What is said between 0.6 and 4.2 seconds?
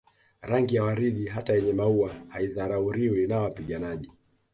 ya waridi hata yenye maua haidharauliwi na wapiganaji